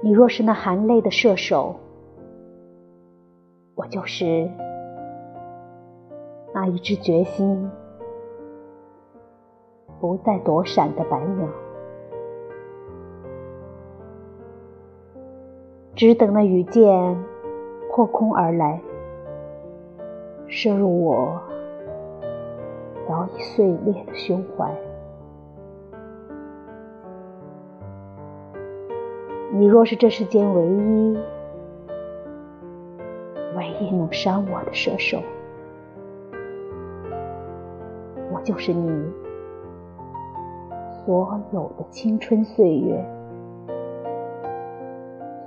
[0.00, 1.74] 你若是那含泪的射手，
[3.74, 4.48] 我就是
[6.54, 7.68] 那一只决心
[10.00, 11.48] 不再躲闪的白鸟，
[15.96, 17.16] 只等那羽箭
[17.90, 18.80] 破空而来，
[20.46, 21.40] 射入我
[23.08, 24.72] 早已碎裂的胸怀。
[29.50, 31.18] 你若是这世间唯一、
[33.56, 35.22] 唯一能伤我的射手，
[38.30, 39.10] 我就是你
[41.04, 43.02] 所有的青春岁月，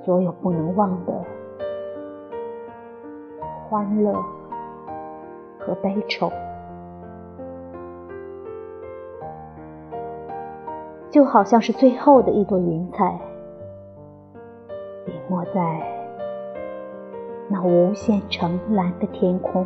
[0.03, 1.13] 所有不能忘的
[3.69, 4.13] 欢乐
[5.59, 6.31] 和悲愁，
[11.11, 13.30] 就好像是最后的一朵云彩。
[15.31, 15.61] 没在
[17.47, 19.65] 那无限澄蓝的天空，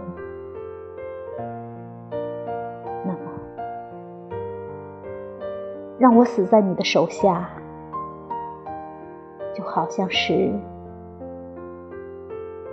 [3.03, 3.17] 那么，
[5.97, 7.49] 让我死在你的手下，
[9.55, 10.53] 就好像是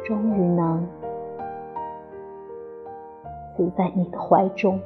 [0.05, 0.87] 终于能
[3.57, 4.79] 死在你的怀中。